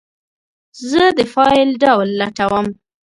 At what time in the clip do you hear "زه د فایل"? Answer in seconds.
0.89-1.69